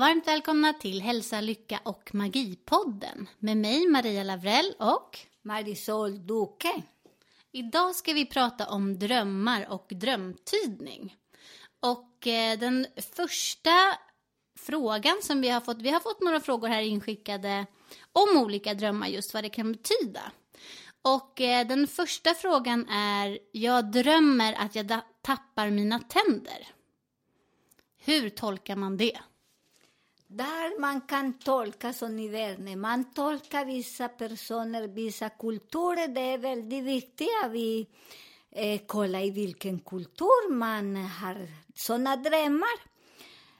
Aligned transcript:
Och 0.00 0.06
varmt 0.06 0.26
välkomna 0.26 0.72
till 0.72 1.02
Hälsa, 1.02 1.40
Lycka 1.40 1.80
och 1.84 2.14
Magipodden 2.14 3.28
med 3.38 3.56
mig 3.56 3.86
Maria 3.86 4.22
Lavrell 4.22 4.74
och 4.78 5.18
Marisol 5.42 6.26
Duque. 6.26 6.82
idag 7.52 7.94
ska 7.94 8.12
vi 8.12 8.26
prata 8.26 8.66
om 8.66 8.98
drömmar 8.98 9.66
och 9.70 9.86
drömtydning. 9.90 11.16
Och 11.80 12.26
eh, 12.26 12.58
den 12.58 12.86
första 13.16 13.70
frågan 14.58 15.16
som 15.22 15.40
vi 15.40 15.48
har 15.48 15.60
fått, 15.60 15.82
vi 15.82 15.90
har 15.90 16.00
fått 16.00 16.20
några 16.20 16.40
frågor 16.40 16.68
här 16.68 16.82
inskickade 16.82 17.66
om 18.12 18.42
olika 18.42 18.74
drömmar, 18.74 19.06
just 19.06 19.34
vad 19.34 19.44
det 19.44 19.48
kan 19.50 19.72
betyda. 19.72 20.22
Och 21.02 21.40
eh, 21.40 21.66
den 21.66 21.86
första 21.86 22.34
frågan 22.34 22.88
är, 22.88 23.38
jag 23.52 23.92
drömmer 23.92 24.52
att 24.52 24.74
jag 24.74 25.00
tappar 25.22 25.70
mina 25.70 25.98
tänder. 25.98 26.68
Hur 27.98 28.30
tolkar 28.30 28.76
man 28.76 28.96
det? 28.96 29.20
Där 30.32 30.80
man 30.80 31.00
kan 31.00 31.32
tolka 31.32 31.92
som 31.92 32.18
i 32.18 32.28
världen. 32.28 32.80
Man 32.80 33.04
tolkar 33.12 33.64
vissa 33.64 34.08
personer, 34.08 34.88
vissa 34.88 35.28
kulturer. 35.28 36.08
Det 36.08 36.20
är 36.20 36.38
väldigt 36.38 36.84
viktigt 36.84 37.28
att 37.44 37.50
vi 37.50 37.86
eh, 38.50 38.80
kollar 38.86 39.20
i 39.20 39.30
vilken 39.30 39.78
kultur 39.78 40.52
man 40.52 40.96
har 40.96 41.48
sådana 41.74 42.16
drömmar. 42.16 42.80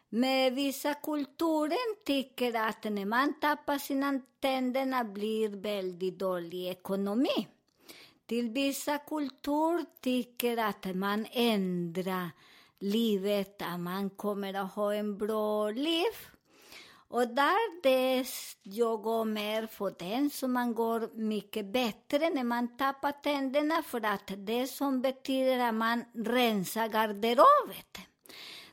Men 0.09 0.55
vissa 0.55 0.95
kulturer 0.95 2.05
tycker 2.05 2.55
att 2.55 2.85
när 2.85 3.05
man 3.05 3.41
tappar 3.41 3.79
sina 3.79 4.21
tänder 4.41 5.05
blir 5.05 5.49
väldigt 5.49 6.19
dålig 6.19 6.69
ekonomi. 6.69 7.49
Till 8.27 8.51
vissa 8.51 8.99
kulturer 8.99 9.85
tycker 10.01 10.57
att 10.57 10.95
man 10.95 11.27
ändrar 11.33 12.31
livet, 12.79 13.63
att 13.63 13.81
man 13.81 14.11
kommer 14.11 14.55
att 14.55 14.73
ha 14.73 14.95
en 14.95 15.19
bra 15.19 15.71
liv. 15.71 16.15
Och 17.11 17.29
där 17.29 17.83
det 17.83 18.27
jag 18.63 19.03
går 19.03 19.25
mer 19.25 19.67
på 19.79 19.91
den 19.91 20.31
så 20.31 20.49
man 20.49 20.75
går 20.75 21.11
mycket 21.15 21.67
bättre 21.67 22.31
när 22.31 22.45
man 22.45 22.77
tappar 22.77 23.13
tänderna 23.13 23.83
för 23.83 24.07
att 24.07 24.33
det 24.37 24.67
som 24.67 25.03
betyder 25.03 25.59
att 25.59 25.75
man 25.75 26.05
rensar 26.15 26.89
garderoben. 26.89 27.85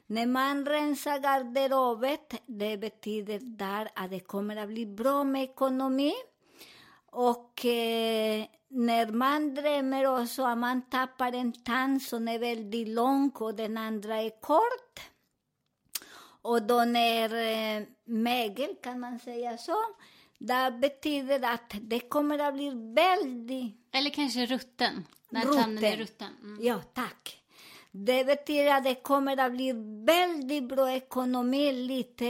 När 0.08 0.26
man 0.26 0.66
rensar 0.66 1.20
garderoben, 1.20 2.18
det 2.46 2.78
betyder 2.78 3.40
där 3.40 3.90
att 3.96 4.10
det 4.10 4.20
kommer 4.20 4.56
att 4.56 4.68
bli 4.68 4.86
bra 4.86 5.24
med 5.24 5.44
ekonomi. 5.44 6.14
Och 7.12 7.66
eh, 7.66 8.46
när 8.68 9.12
man 9.12 9.56
drömmer 9.56 10.22
också 10.22 10.44
att 10.44 10.58
man 10.58 10.82
tappar 10.90 11.32
en 11.32 11.52
tand 11.52 12.02
som 12.02 12.28
är 12.28 12.40
väldigt 12.40 12.88
lång 12.88 13.32
och 13.36 13.56
den 13.56 13.78
andra 13.78 14.16
är 14.16 14.42
kort. 14.42 15.17
Och 16.48 16.62
då 16.62 16.84
när 16.84 17.30
eh, 17.36 17.84
mögel, 18.06 18.76
kan 18.84 19.00
man 19.00 19.20
säga 19.20 19.58
så, 19.58 19.78
det 20.38 20.78
betyder 20.82 21.54
att 21.54 21.74
det 21.82 22.00
kommer 22.00 22.40
att 22.40 22.54
bli 22.54 22.70
väldigt 22.96 23.76
Eller 23.92 24.10
kanske 24.10 24.46
rutten, 24.46 25.06
när 25.30 25.42
Rutten. 25.42 25.62
tanden 25.64 25.84
är 25.84 25.98
rutten. 25.98 26.28
Mm. 26.44 26.66
Ja, 26.66 26.82
tack. 26.94 27.42
Det 27.92 28.24
betyder 28.26 28.78
att 28.78 28.84
det 28.84 28.96
kommer 28.96 29.38
att 29.40 29.52
bli 29.52 29.72
väldigt 30.06 30.64
bra 30.64 30.92
ekonomi, 30.92 31.74
lite, 31.74 32.26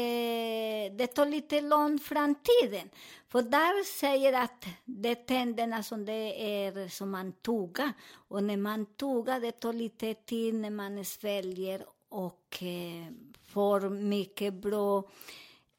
det 0.89 1.07
tar 1.07 1.25
lite 1.25 1.61
lång 1.61 1.99
framtiden. 1.99 2.89
För 3.29 3.41
där 3.41 3.83
säger 3.83 4.33
att 4.33 4.65
det 4.85 5.09
är 5.09 5.15
tänderna 5.15 5.83
som 5.83 6.05
det 6.05 6.55
är 6.65 6.89
som 6.89 7.11
man 7.11 7.31
tuggar. 7.33 7.93
Och 8.13 8.43
när 8.43 8.57
man 8.57 8.85
tuggar, 8.85 9.39
det 9.39 9.51
tar 9.51 9.73
lite 9.73 10.13
tid 10.13 10.55
när 10.55 10.69
man 10.69 11.05
sväljer 11.05 11.85
och 12.09 12.63
eh, 12.63 13.13
får 13.53 13.89
mycket 13.89 14.53
bra 14.53 15.03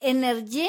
energi. 0.00 0.68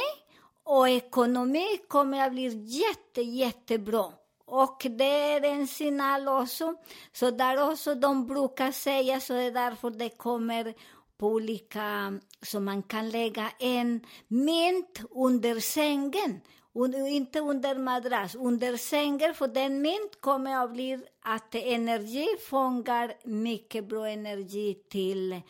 Och 0.63 0.89
ekonomi 0.89 1.67
kommer 1.87 2.25
att 2.25 2.31
bli 2.31 2.65
jätte, 2.65 3.21
jättebra. 3.21 4.05
Och 4.45 4.85
det 4.89 5.33
är 5.33 5.45
en 5.45 5.67
signal 5.67 6.27
också. 6.27 6.75
Så 7.13 7.31
där 7.31 7.71
också 7.71 7.95
de 7.95 8.27
brukar 8.27 8.71
säga, 8.71 9.19
så 9.19 9.33
det 9.33 9.41
är 9.41 9.51
därför 9.51 9.89
det 9.89 10.09
kommer 10.09 10.73
på 11.17 11.27
olika, 11.27 12.19
så 12.41 12.59
man 12.59 12.83
kan 12.83 13.09
lägga 13.09 13.51
en 13.59 14.05
mynt 14.27 15.01
under 15.11 15.59
sängen. 15.59 16.41
Und, 16.79 16.95
inte 16.95 17.39
under 17.39 17.75
madrass, 17.75 18.35
under 18.35 18.77
sängen, 18.77 19.33
för 19.33 19.47
den 19.47 19.81
mynt 19.81 20.21
kommer 20.21 20.63
att 20.63 20.73
bli 20.73 20.99
att 21.21 21.55
energi 21.55 22.27
fångar 22.49 23.13
mycket 23.23 23.85
bra 23.85 24.09
energi 24.09 24.83
till, 24.89 25.41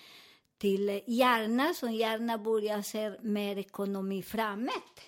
till 0.58 1.02
hjärnan, 1.06 1.76
så 1.76 1.90
hjärnan 1.90 2.44
börjar 2.44 2.82
se 2.82 3.12
mer 3.22 3.58
ekonomi 3.58 4.24
framåt. 4.24 5.02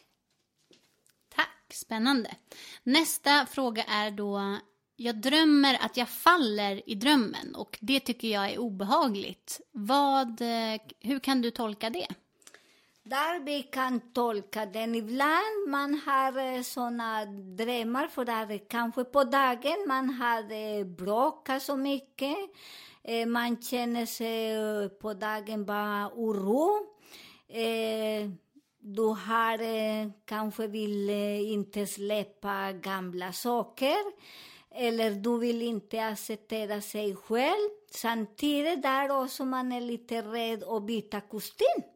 Tack, 1.36 1.74
spännande. 1.74 2.36
Nästa 2.84 3.46
fråga 3.46 3.84
är 3.84 4.12
då, 4.12 4.58
jag 4.96 5.16
drömmer 5.16 5.78
att 5.82 5.98
jag 5.98 6.09
faller 6.09 6.90
i 6.90 6.96
drömmen 6.96 7.56
och 7.56 7.78
det 7.82 8.00
tycker 8.00 8.28
jag 8.28 8.52
är 8.52 8.59
obehagligt. 8.59 9.62
Vad, 9.72 10.42
eh, 10.42 10.82
hur 11.00 11.20
kan 11.20 11.42
du 11.42 11.52
tolka 11.52 11.90
det? 11.90 12.08
Där 13.04 13.40
vi 13.40 13.64
kan 13.64 14.00
tolka 14.14 14.66
den. 14.66 14.96
Ibland 14.96 15.68
man 15.68 16.02
har 16.06 16.56
eh, 16.56 16.62
såna 16.62 17.26
drömmar 17.26 18.08
för 18.08 18.30
att 18.30 18.68
kanske 18.70 19.04
på 19.04 19.24
dagen 19.24 19.86
man 19.88 20.10
hade 20.10 20.56
eh, 20.56 20.86
bråkat 20.86 21.64
så 21.64 21.78
mycket. 21.78 22.38
Eh, 23.04 23.28
man 23.28 23.62
känner 23.62 24.06
sig 24.06 24.90
på 24.90 25.14
dagen 25.14 25.66
bara 25.66 26.10
oro. 26.16 26.88
Du 28.80 29.02
har 29.02 29.60
kanske 30.26 30.68
vill 30.68 31.10
inte 31.10 31.88
släppa 31.88 32.72
gamla 32.72 33.34
saker. 33.34 33.98
Eller 34.76 35.12
du 35.12 35.40
vill 35.40 35.62
inte 35.62 36.06
acceptera 36.06 36.82
sig 36.82 37.16
själv. 37.16 37.70
Samtidigt 37.92 38.82
där 38.82 39.24
också 39.24 39.46
man 39.46 39.72
är 39.72 39.82
lite 39.82 40.22
rädd 40.22 40.64
att 40.64 40.84
byta 40.84 41.22
kostym. 41.22 41.91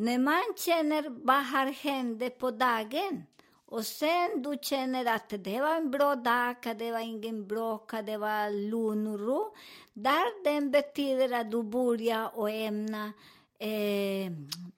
När 0.00 0.18
man 0.18 0.42
känner 0.56 1.08
vad 1.08 1.44
har 1.44 1.66
hänt 1.66 2.38
på 2.38 2.50
dagen 2.50 3.22
och 3.66 3.86
sen 3.86 4.42
du 4.42 4.58
känner 4.62 5.14
att 5.14 5.28
det 5.28 5.60
var 5.60 5.76
en 5.76 5.90
bra 5.90 6.14
dag, 6.14 6.56
det 6.78 6.92
var 6.92 6.98
ingen 7.00 7.46
bråk, 7.46 7.90
det 8.06 8.16
var 8.16 8.50
lugn 8.50 9.06
och 9.06 9.20
ro. 9.20 9.54
Där 9.92 10.44
den 10.44 10.70
betyder 10.70 11.32
att 11.32 11.50
du 11.50 11.62
börjar 11.62 12.38
och 12.38 12.50
ämna 12.50 13.12
eh, 13.58 14.32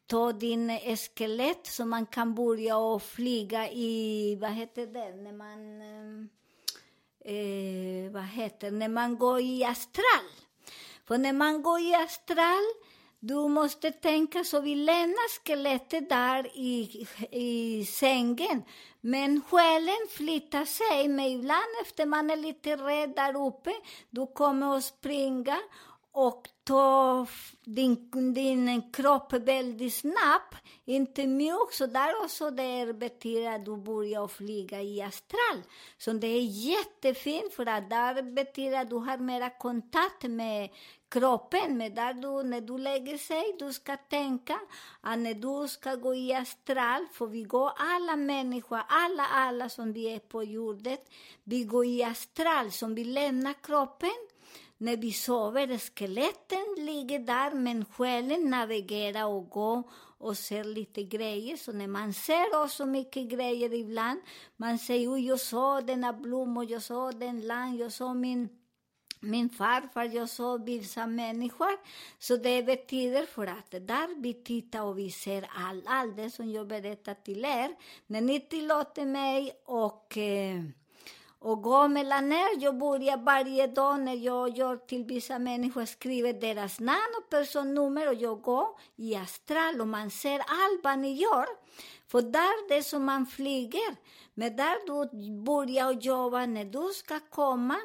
ta 0.06 0.32
din 0.32 0.78
skelett 0.96 1.66
så 1.66 1.84
man 1.84 2.06
kan 2.06 2.34
börja 2.34 2.76
och 2.76 3.02
flyga 3.02 3.70
i, 3.70 4.36
vad 4.40 4.50
heter 4.50 4.86
det, 4.86 5.16
när 5.16 5.32
man, 5.32 5.80
eh, 7.24 7.34
eh, 7.34 8.12
vad 8.12 8.24
heter 8.24 8.70
när 8.70 8.88
man 8.88 9.18
går 9.18 9.40
i 9.40 9.64
astral. 9.64 10.26
För 11.06 11.18
när 11.18 11.32
man 11.32 11.62
går 11.62 11.80
i 11.80 11.94
astral, 11.94 12.64
du 13.20 13.48
måste 13.48 13.90
tänka 13.90 14.44
så 14.44 14.60
vi 14.60 14.74
lämnar 14.74 15.44
skelettet 15.44 16.08
där 16.08 16.46
i, 16.54 17.06
i 17.30 17.84
sängen. 17.84 18.62
Men 19.00 19.42
själen 19.42 20.06
flyttar 20.10 20.64
sig, 20.64 21.08
men 21.08 21.26
ibland 21.26 21.70
efter 21.82 22.06
man 22.06 22.30
är 22.30 22.36
lite 22.36 22.76
rädd 22.76 23.12
där 23.16 23.46
uppe, 23.46 23.72
du 24.10 24.26
kommer 24.26 24.76
att 24.76 24.84
springa 24.84 25.58
och 26.12 26.48
ta 26.70 27.26
din, 27.64 28.10
din 28.34 28.82
kropp 28.92 29.32
väldigt 29.32 29.94
snabbt, 29.94 30.56
inte 30.84 31.26
mjuk, 31.26 31.72
så 31.72 31.86
där 31.86 32.24
också 32.24 32.50
det 32.50 32.94
betyder 32.94 33.54
att 33.54 33.64
du 33.64 33.76
börjar 33.76 34.28
flyga 34.28 34.82
i 34.82 35.02
astral. 35.02 35.62
Så 35.98 36.12
det 36.12 36.26
är 36.26 36.42
jättefint, 36.42 37.54
för 37.54 37.66
att 37.66 37.90
där 37.90 38.22
betyder 38.22 38.80
att 38.80 38.90
du 38.90 38.96
har 38.96 39.18
mera 39.18 39.50
kontakt 39.50 40.22
med 40.22 40.70
kroppen, 41.08 41.76
men 41.76 41.94
där 41.94 42.14
du, 42.14 42.42
när 42.48 42.60
du 42.60 42.78
lägger 42.78 43.18
sig, 43.18 43.56
du 43.58 43.72
ska 43.72 43.96
tänka 43.96 44.60
att 45.00 45.18
när 45.18 45.34
du 45.34 45.68
ska 45.68 45.94
gå 45.94 46.14
i 46.14 46.34
astral, 46.34 47.06
för 47.12 47.26
vi 47.26 47.42
går 47.42 47.72
alla 47.76 48.16
människor, 48.16 48.80
alla, 48.88 49.26
alla 49.26 49.68
som 49.68 49.92
vi 49.92 50.14
är 50.14 50.18
på 50.18 50.44
jorden, 50.44 50.98
vi 51.44 51.64
går 51.64 51.86
i 51.86 52.02
astral, 52.02 52.70
som 52.72 52.94
vi 52.94 53.04
lämnar 53.04 53.54
kroppen, 53.62 54.29
när 54.80 54.96
vi 54.96 55.12
sover, 55.12 55.78
skeletten 55.78 56.64
ligger 56.78 57.18
där, 57.18 57.54
men 57.54 57.84
själen 57.84 58.50
navigerar 58.50 59.26
och 59.26 59.48
går 59.48 59.82
och 60.18 60.38
ser 60.38 60.64
lite 60.64 61.02
grejer. 61.02 61.56
Så 61.56 61.72
när 61.72 61.86
man 61.86 62.12
ser 62.12 62.62
också 62.62 62.86
mycket 62.86 63.28
grejer 63.28 63.74
ibland, 63.74 64.20
man 64.56 64.78
säger 64.78 65.12
oj, 65.12 65.26
jag 65.26 65.40
såg 65.40 65.86
denna 65.86 66.12
blomma, 66.12 66.64
jag 66.64 66.82
såg 66.82 67.20
den 67.20 67.40
land, 67.40 67.80
jag 67.80 67.92
såg 67.92 68.16
min 68.16 68.48
min 69.22 69.50
farfar, 69.50 70.04
jag 70.04 70.28
såg 70.28 70.64
vissa 70.64 71.06
människor. 71.06 71.78
Så 72.18 72.36
det 72.36 72.62
betyder 72.62 73.26
för 73.26 73.46
att 73.46 73.70
där 73.70 74.22
vi 74.22 74.34
tittar 74.34 74.82
och 74.82 74.98
vi 74.98 75.10
ser 75.10 75.48
allt, 75.68 75.84
allt 75.86 76.16
det 76.16 76.30
som 76.30 76.50
jag 76.50 76.68
berättar 76.68 77.14
till 77.14 77.44
er. 77.44 77.70
När 78.06 78.20
ni 78.20 78.40
tillåter 78.40 79.06
mig 79.06 79.52
och 79.64 80.18
eh, 80.18 80.62
och 81.40 81.62
gå 81.62 81.88
mellan 81.88 82.32
er. 82.32 82.62
Jag 82.62 82.78
börjar 82.78 83.16
varje 83.16 83.66
dag 83.66 84.00
när 84.00 84.14
jag 84.14 84.58
gör 84.58 84.76
till 84.76 85.04
vissa 85.04 85.38
människor, 85.38 85.84
skriver 85.84 86.32
deras 86.32 86.80
namn 86.80 87.14
och 87.18 87.30
personnummer 87.30 88.08
och 88.08 88.14
jag 88.14 88.42
går 88.42 88.66
i 88.96 89.16
astral 89.16 89.80
och 89.80 89.88
man 89.88 90.10
ser 90.10 90.38
allt 90.38 90.80
vad 90.84 90.98
ni 90.98 91.12
gör. 91.12 91.46
För 92.06 92.22
där 92.22 92.68
det 92.68 92.76
är 92.76 92.82
som 92.82 93.04
man 93.04 93.26
flyger. 93.26 93.96
Men 94.34 94.56
där 94.56 94.86
du 94.86 95.30
börjar 95.42 95.92
jobba 95.92 96.46
när 96.46 96.64
du 96.64 96.92
ska 96.94 97.20
komma 97.20 97.76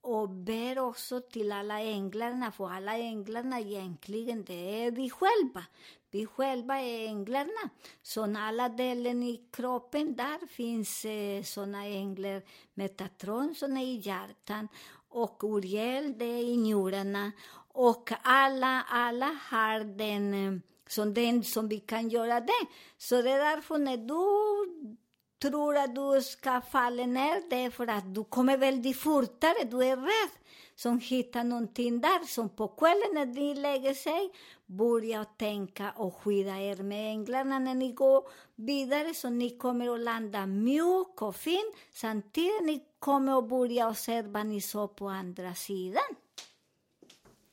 och 0.00 0.28
ber 0.28 0.78
också 0.78 1.20
till 1.20 1.52
alla 1.52 1.80
änglarna, 1.80 2.52
för 2.52 2.70
alla 2.70 2.98
änglarna 2.98 3.60
egentligen, 3.60 4.44
det 4.44 4.84
är 4.84 4.90
vi 4.90 5.10
själva. 5.10 5.64
Vi 6.10 6.26
själva 6.26 6.80
är 6.80 7.06
änglarna. 7.06 7.70
Så 8.02 8.36
alla 8.38 8.68
delen 8.68 9.22
i 9.22 9.40
kroppen, 9.52 10.16
där 10.16 10.46
finns 10.46 11.04
eh, 11.04 11.42
såna 11.42 11.84
änglar, 11.86 12.42
Metatron 12.74 13.54
som 13.54 13.76
är 13.76 13.84
i 13.84 13.96
hjärtan 13.96 14.68
och 15.08 15.44
Uriel, 15.44 16.18
det 16.18 16.24
är 16.24 16.42
i 16.42 16.56
njurarna. 16.56 17.32
Och 17.68 18.10
alla, 18.22 18.84
alla 18.88 19.38
har 19.50 19.80
den, 19.80 20.34
eh, 20.34 20.60
som 20.86 21.14
den 21.14 21.44
som 21.44 21.68
vi 21.68 21.80
kan 21.80 22.08
göra 22.08 22.40
det. 22.40 22.66
Så 22.98 23.22
det 23.22 23.30
är 23.30 23.56
därför 23.56 23.78
när 23.78 23.96
du 23.96 24.96
tror 25.38 25.76
att 25.76 25.94
du 25.94 26.22
ska 26.22 26.60
falla 26.60 27.06
ner, 27.06 27.50
det 27.50 27.56
är 27.56 27.70
för 27.70 27.86
att 27.86 28.14
du 28.14 28.24
kommer 28.24 28.56
väldigt 28.56 28.96
fortare, 28.96 29.64
du 29.70 29.84
är 29.84 29.96
rädd. 29.96 30.30
Som 30.76 30.98
hittar 30.98 31.44
någonting 31.44 32.00
där, 32.00 32.26
som 32.26 32.48
på 32.48 32.68
kvällen 32.68 33.10
när 33.14 33.26
ni 33.26 33.54
lägger 33.54 33.94
sig, 33.94 34.32
börja 34.66 35.24
tänka 35.24 35.90
och 35.90 36.16
skydda 36.16 36.58
er 36.58 36.76
med 36.76 37.10
änglarna 37.10 37.58
när 37.58 37.74
ni 37.74 37.92
går 37.92 38.28
vidare, 38.54 39.14
så 39.14 39.30
ni 39.30 39.58
kommer 39.58 39.94
att 39.94 40.00
landa 40.00 40.46
mjuk 40.46 41.22
och 41.22 41.36
fin, 41.36 41.72
samtidigt 41.92 42.62
ni 42.62 42.84
kommer 42.98 43.38
att 43.38 43.48
börja 43.48 43.88
och 43.88 43.96
se 43.96 44.22
vad 44.22 44.46
ni 44.46 44.60
såg 44.60 44.96
på 44.96 45.08
andra 45.08 45.54
sidan. 45.54 46.16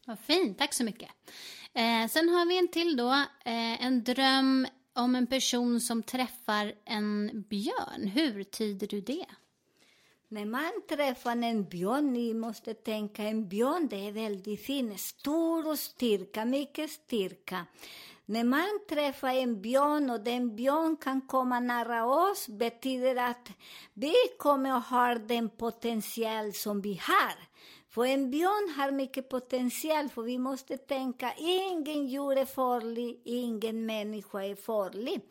Vad 0.05 0.19
fint, 0.19 0.57
tack 0.57 0.73
så 0.73 0.83
mycket. 0.83 1.09
Eh, 1.73 2.07
sen 2.09 2.29
har 2.29 2.45
vi 2.45 2.57
en 2.57 2.67
till 2.67 2.97
då, 2.97 3.11
eh, 3.45 3.85
en 3.85 4.03
dröm 4.03 4.67
om 4.93 5.15
en 5.15 5.27
person 5.27 5.81
som 5.81 6.03
träffar 6.03 6.73
en 6.85 7.41
björn. 7.49 8.07
Hur 8.07 8.43
tyder 8.43 8.87
du 8.87 9.01
det? 9.01 9.25
När 10.33 10.45
man 10.45 10.71
träffar 10.89 11.31
en 11.31 11.63
björn, 11.63 12.13
ni 12.13 12.33
måste 12.33 12.73
tänka 12.73 13.23
en 13.23 13.47
björn, 13.49 13.87
det 13.87 14.07
är 14.07 14.11
väldigt 14.11 14.65
fin 14.65 14.97
stor 14.97 15.67
och 15.67 15.79
styrka, 15.79 16.45
mycket 16.45 16.91
styrka. 16.91 17.65
När 18.25 18.43
man 18.43 18.79
träffar 18.89 19.29
en 19.29 19.61
björn 19.61 20.09
och 20.09 20.19
den 20.19 20.55
björn 20.55 20.97
kan 20.97 21.21
komma 21.21 21.59
nära 21.59 22.05
oss, 22.05 22.47
betyder 22.47 23.15
att 23.15 23.51
vi 23.93 24.13
kommer 24.39 24.71
att 24.77 24.85
ha 24.85 25.15
den 25.15 25.49
potential 25.49 26.53
som 26.53 26.81
vi 26.81 27.01
har. 27.03 27.35
För 27.93 28.05
en 28.05 28.31
björn 28.31 28.73
har 28.77 28.91
mycket 28.91 29.29
potential, 29.29 30.09
för 30.09 30.21
vi 30.21 30.37
måste 30.37 30.77
tänka, 30.77 31.33
ingen 31.37 32.07
djur 32.07 32.37
är 32.37 32.45
farlig, 32.45 33.21
ingen 33.23 33.85
människa 33.85 34.43
är 34.43 34.55
farlig. 34.55 35.21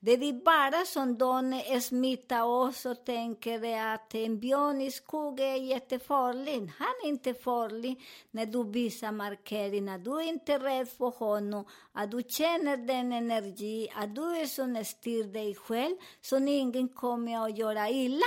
Det 0.00 0.16
vi 0.16 0.32
bara 0.32 0.84
som 0.86 1.18
de 1.18 1.62
smittar 1.82 2.42
oss 2.42 2.86
och 2.86 3.04
tänker 3.04 3.76
att 3.94 4.14
en 4.14 4.38
björn 4.38 4.80
i 4.80 4.90
skogen 4.90 5.46
är 5.46 5.56
jättefarlig. 5.56 6.72
Han 6.78 6.94
är 7.04 7.08
inte 7.08 7.34
farlig 7.34 8.00
när 8.30 8.46
du 8.46 8.64
visar 8.64 9.12
markeringar. 9.12 9.98
Du 9.98 10.10
är 10.10 10.28
inte 10.28 10.58
rädd 10.58 10.88
för 10.88 11.10
honom, 11.10 11.64
att 11.92 12.10
du 12.10 12.22
känner 12.28 12.76
den 12.76 13.12
energi, 13.12 13.88
att 13.94 14.14
du 14.14 14.36
är 14.36 14.46
som 14.46 14.84
styr 14.84 15.24
dig 15.24 15.54
själv, 15.54 15.96
så 16.20 16.38
ingen 16.38 16.88
kommer 16.88 17.46
att 17.46 17.58
göra 17.58 17.90
illa. 17.90 18.26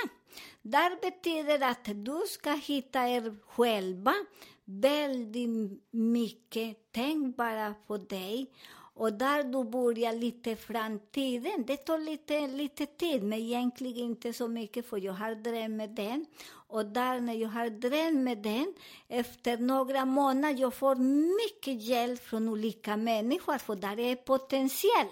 Där 0.62 1.02
betyder 1.02 1.72
att 1.72 2.06
du 2.06 2.24
ska 2.28 2.52
hitta 2.52 3.08
er 3.08 3.36
själva 3.48 4.14
väldigt 4.66 5.82
mycket. 5.92 6.78
Tänk 6.92 7.38
bara 7.38 7.74
på 7.88 7.98
dig. 7.98 8.52
Och 8.98 9.14
där 9.14 9.44
du 9.44 9.64
börjar 9.64 10.14
lite 10.14 10.56
framtiden, 10.56 11.64
det 11.68 11.78
tar 11.78 11.98
lite, 11.98 12.48
lite 12.48 12.86
tid, 12.86 13.24
men 13.24 13.40
egentligen 13.40 14.06
inte 14.06 14.34
så 14.34 14.48
mycket, 14.48 14.90
för 14.90 14.98
jag 14.98 15.14
har 15.14 15.36
drömt 15.36 15.76
med 15.76 15.90
den. 15.90 16.26
Och 16.68 16.86
där 16.86 17.20
när 17.20 17.34
jag 17.34 17.50
har 17.50 17.70
drömt 17.70 18.20
med 18.20 18.38
den, 18.38 18.74
efter 19.08 19.58
några 19.58 20.06
månader, 20.06 20.62
jag 20.62 20.74
får 20.74 20.96
mycket 21.46 21.84
hjälp 21.84 22.24
från 22.24 22.50
olika 22.50 22.98
människor, 22.98 23.58
för 23.58 23.76
där 23.76 24.00
är 24.00 24.16
potential. 24.16 25.08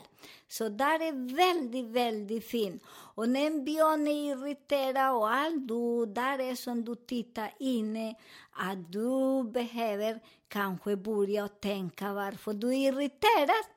Så 0.47 0.69
där 0.69 0.99
är 0.99 1.35
väldigt, 1.35 1.85
väldigt 1.85 2.45
fint. 2.45 2.83
Och 3.15 3.29
när 3.29 3.47
en 3.47 3.65
björn 3.65 4.07
är 4.07 4.31
irriterad 4.31 5.15
och 5.15 5.31
allt, 5.31 5.67
du, 5.67 6.05
där 6.05 6.39
är 6.39 6.55
som 6.55 6.85
du 6.85 6.95
tittar 6.95 7.53
inne, 7.59 8.15
att 8.51 8.91
du 8.91 9.43
behöver 9.43 10.19
kanske 10.47 10.95
börja 10.95 11.47
tänka 11.47 12.13
varför 12.13 12.53
du 12.53 12.67
är 12.67 12.93
irriterad. 12.93 13.72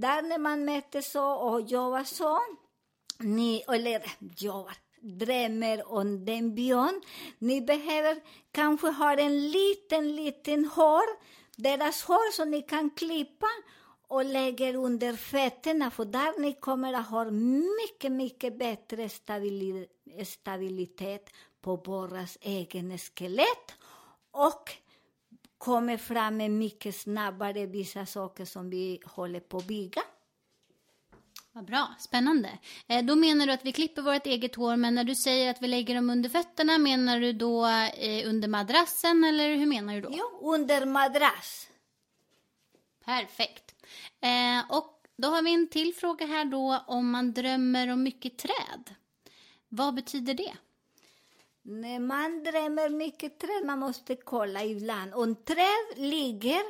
Där 0.00 0.22
när 0.22 0.38
man 0.38 0.64
mäter 0.64 1.00
så 1.00 1.30
och 1.30 1.60
jobbar 1.60 2.04
så, 2.04 2.40
ni, 3.18 3.64
eller 3.68 4.02
jobbar, 4.36 4.76
drömmer 5.00 5.92
om 5.92 6.24
den 6.24 6.54
byn. 6.54 7.00
ni 7.38 7.60
behöver 7.60 8.20
kanske 8.52 8.88
ha 8.88 9.18
en 9.18 9.50
liten, 9.50 10.16
liten 10.16 10.64
hår, 10.64 11.04
deras 11.56 12.02
hår 12.02 12.32
som 12.32 12.50
ni 12.50 12.62
kan 12.62 12.90
klippa 12.90 13.46
och 14.08 14.24
lägger 14.24 14.74
under 14.74 15.16
fötterna, 15.16 15.90
för 15.90 16.04
där 16.04 16.40
ni 16.40 16.52
kommer 16.52 16.92
att 16.92 17.08
ha 17.08 17.24
mycket, 17.30 18.12
mycket 18.12 18.58
bättre 18.58 19.08
stabili 19.08 19.86
stabilitet 20.24 21.30
på 21.60 21.76
borras 21.76 22.38
egen 22.40 22.98
skelett 22.98 23.74
och 24.30 24.70
kommer 25.58 25.96
fram 25.96 26.36
med 26.36 26.50
mycket 26.50 26.96
snabbare 26.96 27.66
vissa 27.66 28.06
saker 28.06 28.44
som 28.44 28.70
vi 28.70 29.00
håller 29.04 29.40
på 29.40 29.56
att 29.56 29.66
bygga. 29.66 30.02
Vad 31.52 31.64
bra, 31.64 31.94
spännande. 31.98 32.58
Eh, 32.86 33.04
då 33.04 33.16
menar 33.16 33.46
du 33.46 33.52
att 33.52 33.64
vi 33.64 33.72
klipper 33.72 34.02
vårt 34.02 34.26
eget 34.26 34.54
hår, 34.54 34.76
men 34.76 34.94
när 34.94 35.04
du 35.04 35.14
säger 35.14 35.50
att 35.50 35.62
vi 35.62 35.68
lägger 35.68 35.94
dem 35.94 36.10
under 36.10 36.28
fötterna, 36.28 36.78
menar 36.78 37.20
du 37.20 37.32
då 37.32 37.66
eh, 37.66 38.28
under 38.28 38.48
madrassen 38.48 39.24
eller 39.24 39.56
hur 39.56 39.66
menar 39.66 39.94
du 39.94 40.00
då? 40.00 40.08
Jo, 40.12 40.54
under 40.54 40.86
madrass. 40.86 41.68
Perfekt. 43.04 43.74
Eh, 44.20 44.76
och 44.76 45.02
då 45.16 45.28
har 45.28 45.42
vi 45.42 45.54
en 45.54 45.68
till 45.68 45.94
fråga 45.94 46.26
här 46.26 46.44
då 46.44 46.84
om 46.86 47.10
man 47.10 47.32
drömmer 47.32 47.92
om 47.92 48.02
mycket 48.02 48.38
träd. 48.38 48.94
Vad 49.68 49.94
betyder 49.94 50.34
det? 50.34 50.52
När 51.70 51.98
man 52.00 52.42
drömmer 52.42 52.88
mycket 52.88 53.38
träd, 53.38 53.66
man 53.66 53.78
måste 53.78 54.16
kolla 54.16 54.64
ibland. 54.64 55.14
Om 55.14 55.34
träd 55.34 55.96
ligger, 55.96 56.62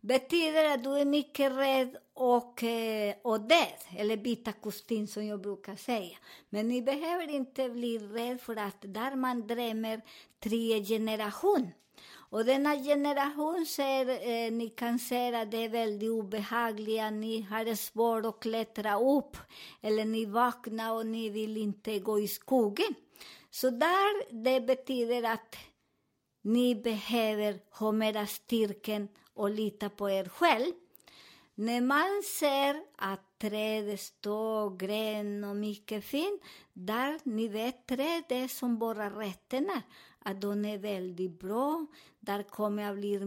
betyder 0.00 0.74
att 0.74 0.84
du 0.84 0.90
är 0.90 1.04
mycket 1.04 1.52
rädd 1.52 1.96
och, 2.14 2.62
eh, 2.62 3.14
och 3.22 3.40
död, 3.40 3.80
eller 3.96 4.16
byta 4.16 4.52
kostym 4.52 5.06
som 5.06 5.26
jag 5.26 5.40
brukar 5.40 5.76
säga. 5.76 6.16
Men 6.50 6.68
ni 6.68 6.82
behöver 6.82 7.30
inte 7.30 7.68
bli 7.68 7.98
rädd 7.98 8.40
för 8.40 8.56
att 8.56 8.76
där 8.80 9.16
man 9.16 9.46
drömmer 9.46 10.00
tre 10.40 10.84
generation. 10.84 11.70
Och 12.12 12.44
denna 12.44 12.76
generation 12.76 13.66
ser, 13.66 14.08
eh, 14.08 14.52
ni 14.52 14.68
kan 14.68 14.98
se 14.98 15.34
att 15.34 15.50
det 15.50 15.64
är 15.64 15.68
väldigt 15.68 16.10
obehagliga, 16.10 17.10
ni 17.10 17.40
har 17.40 17.74
svårt 17.74 18.26
att 18.26 18.40
klättra 18.40 19.00
upp, 19.00 19.36
eller 19.82 20.04
ni 20.04 20.24
vaknar 20.24 20.92
och 20.92 21.06
ni 21.06 21.28
vill 21.28 21.56
inte 21.56 21.98
gå 21.98 22.20
i 22.20 22.28
skogen. 22.28 22.94
Så 23.54 23.70
där, 23.70 24.42
det 24.44 24.60
betyder 24.60 25.22
att 25.22 25.56
Ni 26.42 26.74
behöver 26.74 27.60
ha 27.70 27.92
mera 27.92 28.26
styrken 28.26 29.08
och 29.34 29.50
lita 29.50 29.88
på 29.88 30.10
er 30.10 30.24
själv. 30.24 30.72
När 31.54 31.80
man 31.80 32.22
ser 32.38 32.82
att 32.96 33.38
trädet 33.38 34.00
står 34.00 34.76
grön 34.76 35.44
och 35.44 35.56
mycket 35.56 36.04
fint, 36.04 36.42
där 36.72 37.20
ni 37.22 37.48
vet 37.48 37.86
trädet 37.86 38.32
är 38.32 38.48
som 38.48 38.78
bara 38.78 39.10
rötterna, 39.10 39.82
att 40.18 40.40
de 40.40 40.64
är 40.64 40.78
väldigt 40.78 41.40
bra. 41.40 41.86
Där 42.20 42.42
kommer 42.42 42.90
att 42.90 42.96
bli 42.96 43.18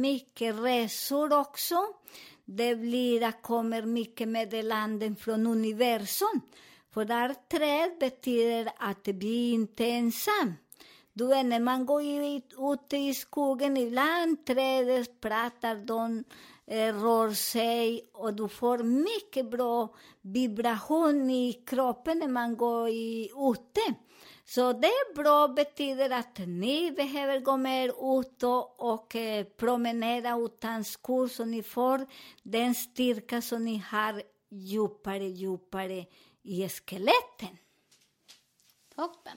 mycket 0.00 0.54
resor 0.54 1.40
också. 1.40 1.86
Det 2.44 2.76
blir, 2.76 3.20
det 3.20 3.32
kommer 3.42 3.82
mycket 3.82 4.28
meddelanden 4.28 5.16
från 5.16 5.46
universum. 5.46 6.40
För 6.94 7.04
där 7.04 7.34
träd 7.48 7.90
betyder 8.00 8.72
att 8.78 9.08
vi 9.08 9.50
inte 9.50 9.86
ensam. 9.86 10.54
Du 11.12 11.26
vet, 11.26 11.46
när 11.46 11.60
man 11.60 11.86
går 11.86 12.02
ut, 12.02 12.54
ute 12.58 12.96
i 12.96 13.14
skogen, 13.14 13.76
ibland 13.76 14.46
trädet 14.46 15.20
pratar, 15.20 15.76
de 15.76 16.24
eh, 16.66 16.94
rör 17.02 17.30
sig 17.30 18.10
och 18.12 18.34
du 18.34 18.48
får 18.48 18.78
mycket 18.78 19.50
bra 19.50 19.94
vibration 20.20 21.30
i 21.30 21.52
kroppen 21.66 22.18
när 22.18 22.28
man 22.28 22.56
går 22.56 22.88
i, 22.88 23.30
ute. 23.50 23.94
Så 24.44 24.72
det 24.72 24.86
är 24.86 25.14
bra 25.14 25.48
betyder 25.48 26.10
att 26.10 26.38
ni 26.38 26.90
behöver 26.90 27.40
gå 27.40 27.56
mer 27.56 27.88
ut 27.88 28.42
och, 28.42 28.92
och 28.92 29.16
eh, 29.16 29.44
promenera 29.44 30.38
utan 30.38 30.84
skor 30.84 31.28
så 31.28 31.44
ni 31.44 31.62
får 31.62 32.06
den 32.42 32.74
styrka 32.74 33.42
som 33.42 33.64
ni 33.64 33.82
har 33.90 34.22
djupare, 34.50 35.24
djupare 35.24 36.06
i 36.50 36.68
skeletten. 36.68 37.58
Toppen. 38.94 39.36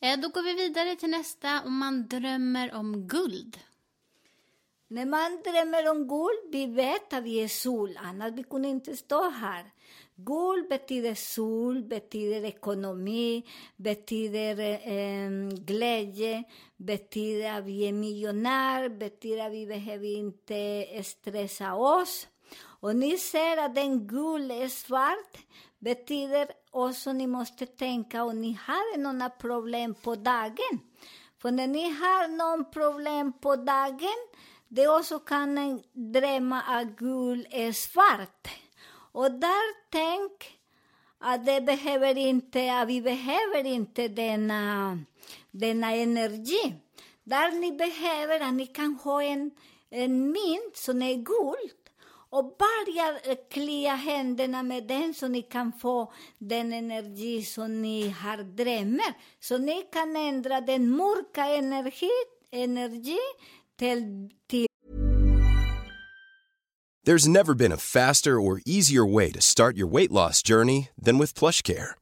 Eh, 0.00 0.20
då 0.20 0.28
går 0.28 0.42
vi 0.42 0.54
vidare 0.54 0.96
till 0.96 1.10
nästa. 1.10 1.62
Om 1.64 1.78
man 1.78 2.08
drömmer 2.08 2.74
om 2.74 3.08
guld. 3.08 3.58
När 4.88 5.06
man 5.06 5.42
drömmer 5.44 5.90
om 5.90 6.08
guld, 6.08 6.52
vi 6.52 6.66
vet 6.66 7.12
att 7.12 7.24
vi 7.24 7.42
är 7.42 7.48
sol, 7.48 7.98
annars 8.02 8.32
vi 8.32 8.42
kunde 8.42 8.68
inte 8.68 8.96
stå 8.96 9.30
här. 9.30 9.64
Guld 10.14 10.68
betyder 10.68 11.14
sol, 11.14 11.82
betyder 11.82 12.44
ekonomi, 12.44 13.46
betyder 13.76 14.60
eh, 14.60 15.30
glädje, 15.58 16.44
betyder 16.76 17.58
att 17.58 17.64
vi 17.64 17.88
är 17.88 17.92
miljonär, 17.92 18.88
betyder 18.88 19.46
att 19.46 19.52
vi 19.52 19.66
behöver 19.66 20.06
inte 20.06 20.86
stressa 21.04 21.74
oss. 21.74 22.28
Och 22.82 22.96
ni 22.96 23.18
ser 23.18 23.56
att 23.56 23.74
den 23.74 24.06
gul 24.06 24.50
är 24.50 24.68
svart, 24.68 25.36
betyder 25.82 26.48
också 26.70 27.10
att 27.10 27.16
ni 27.16 27.26
måste 27.26 27.66
tänka 27.66 28.24
om 28.24 28.40
ni 28.40 28.58
har 28.66 28.98
några 28.98 29.30
problem 29.30 29.94
på 29.94 30.14
dagen. 30.14 30.80
För 31.38 31.50
när 31.50 31.66
ni 31.66 31.82
har 31.82 32.28
någon 32.28 32.70
problem 32.70 33.32
på 33.32 33.56
dagen, 33.56 34.28
det 34.68 34.88
också 34.88 35.18
kan 35.18 35.58
en 35.58 35.82
drömma 35.92 36.62
att 36.62 36.96
gul 36.96 37.46
är 37.50 37.72
svart. 37.72 38.48
Och 39.12 39.30
där 39.30 39.90
tänk 39.90 40.58
att 41.18 41.46
det 41.46 41.60
behöver 41.60 42.18
inte, 42.18 42.72
att 42.78 42.88
vi 42.88 43.02
behöver 43.02 43.66
inte 43.66 44.08
denna, 44.08 44.98
denna 45.50 45.92
energi. 45.92 46.74
Där 47.24 47.52
ni 47.52 47.72
behöver 47.72 48.40
att 48.40 48.54
ni 48.54 48.66
kan 48.66 48.94
ha 48.94 49.22
en, 49.22 49.50
en 49.90 50.32
mynt 50.32 50.76
som 50.76 51.02
är 51.02 51.14
gult 51.14 51.81
och 52.32 52.44
börja 52.44 53.20
eh, 53.24 53.38
klia 53.50 53.94
händerna 53.94 54.62
med 54.62 54.86
den 54.88 55.14
så 55.14 55.28
ni 55.28 55.42
kan 55.42 55.72
få 55.72 56.12
den 56.38 56.72
energi 56.72 57.42
som 57.42 57.82
ni 57.82 58.08
har. 58.08 58.42
Så 59.40 59.58
ni 59.58 59.82
kan 59.92 60.16
ändra 60.16 60.60
den 60.60 60.90
mörka 60.90 61.44
energi, 61.44 62.10
energi 62.50 63.18
till, 63.78 64.30
till 64.50 64.66
There's 67.06 67.28
never 67.28 67.54
been 67.54 67.72
a 67.72 67.76
faster 67.76 68.40
or 68.40 68.60
easier 68.64 69.04
way 69.04 69.32
to 69.32 69.40
start 69.40 69.76
your 69.76 69.88
weight 69.88 70.12
loss 70.12 70.42
journey 70.42 70.88
than 71.04 71.18
with 71.18 71.34
PlushCare. 71.34 72.01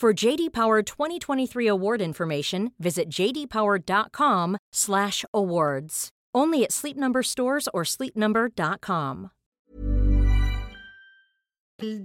For 0.00 0.14
JD 0.14 0.54
Power 0.54 0.82
2023 0.82 1.66
award 1.66 2.00
information, 2.00 2.72
visit 2.78 3.10
jdpower.com/awards. 3.10 6.08
Only 6.34 6.64
at 6.64 6.72
Sleep 6.72 6.96
Number 6.96 7.22
stores 7.22 7.68
or 7.74 7.84
sleepnumber.com. 7.84 9.30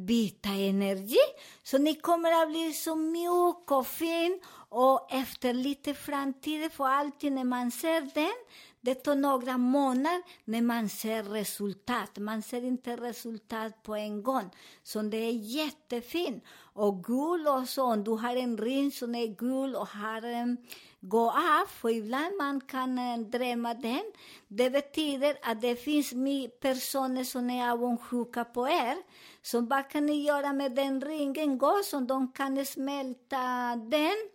byta 0.06 0.50
energi. 0.50 1.18
Så 1.64 1.78
ni 1.78 1.96
kommer 1.96 2.44
att 2.44 2.50
bli 2.50 2.74
så 2.74 2.96
mjuk 2.96 3.72
och 3.72 3.88
fin 3.88 4.42
och 4.78 5.08
efter 5.14 5.54
lite 5.54 5.94
framtid, 5.94 6.72
för 6.72 6.86
alltid 6.86 7.32
när 7.32 7.44
man 7.44 7.72
ser 7.72 8.02
den, 8.02 8.36
det 8.82 8.96
tar 8.96 9.16
några 9.16 9.58
månader 9.58 10.22
när 10.46 10.62
man 10.62 10.90
ser 10.90 11.24
resultat. 11.24 12.18
Man 12.18 12.42
ser 12.42 12.64
inte 12.64 12.96
resultat 12.96 13.84
på 13.84 13.96
en 13.96 14.24
gång. 14.24 14.50
Så 14.84 15.02
det 15.02 15.18
är 15.18 15.32
jättefint. 15.32 16.44
Och 16.74 17.04
gul 17.04 17.48
också, 17.48 17.84
om 17.84 18.04
du 18.04 18.12
har 18.12 18.36
en 18.36 18.58
ring 18.58 18.92
som 18.92 19.16
är 19.16 19.28
gul 19.28 19.76
och 19.76 19.88
har 19.88 20.22
en 20.22 20.58
gå 21.00 21.30
av, 21.30 21.68
för 21.68 21.90
ibland 21.90 22.38
man 22.38 22.62
kan 22.62 22.98
ehm, 22.98 23.30
drömma 23.32 23.74
den. 23.74 24.04
Det 24.48 24.70
betyder 24.70 25.38
att 25.42 25.62
det 25.62 25.76
finns 25.76 26.14
personer 26.60 27.24
som 27.24 27.50
är 27.50 27.72
avundsjuka 27.72 28.46
på 28.46 28.68
er. 28.68 28.98
Så 29.42 29.62
vad 29.62 29.90
kan 29.90 30.06
ni 30.06 30.24
göra 30.24 30.54
med 30.54 30.76
den 30.76 31.02
ringen? 31.02 31.58
Gå 31.58 31.82
så 31.84 32.00
de 32.00 32.32
kan 32.32 32.66
smälta 32.66 33.76
den. 33.76 34.35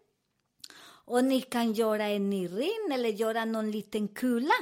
Och 1.04 1.24
ni 1.24 1.40
kan 1.40 1.72
göra 1.72 2.06
en 2.06 2.30
ny 2.30 2.48
ring 2.48 2.92
eller 2.92 3.08
göra 3.08 3.44
någon 3.44 3.70
liten 3.70 4.08
kula. 4.08 4.54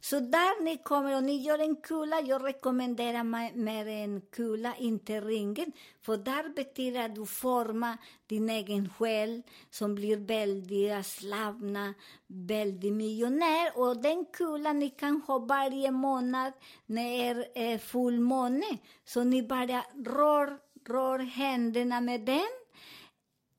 Så 0.00 0.20
där 0.20 0.62
ni 0.64 0.76
kommer 0.76 1.16
och 1.16 1.22
ni 1.24 1.36
gör 1.36 1.58
en 1.58 1.76
kula, 1.76 2.20
jag 2.20 2.44
rekommenderar 2.44 3.24
mer 3.56 3.86
en 3.86 4.20
kula, 4.20 4.74
inte 4.78 5.20
ringen. 5.20 5.72
För 6.02 6.16
där 6.16 6.48
betyder 6.48 7.04
att 7.04 7.14
du 7.14 7.26
formar 7.26 7.96
din 8.26 8.50
egen 8.50 8.88
själ 8.88 9.42
som 9.70 9.94
blir 9.94 10.16
väldigt 10.16 11.06
slavna, 11.06 11.94
väldigt 12.26 12.92
miljonär. 12.92 13.78
Och 13.78 13.96
den 13.96 14.24
kulan 14.24 14.78
ni 14.78 14.90
kan 14.90 15.22
ha 15.26 15.38
varje 15.38 15.90
månad 15.90 16.52
när 16.86 17.34
det 17.34 17.72
är 17.72 17.78
fullmåne. 17.78 18.78
Så 19.04 19.24
ni 19.24 19.42
bara 19.42 19.84
rör, 20.04 20.58
rör 20.88 21.18
händerna 21.18 22.00
med 22.00 22.20
den 22.20 22.63